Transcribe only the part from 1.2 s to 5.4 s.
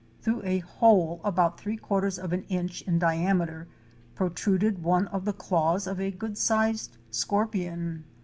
about three quarters of an inch in diameter, protruded one of the